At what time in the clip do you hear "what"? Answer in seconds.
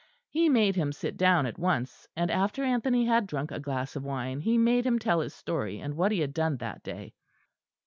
5.95-6.11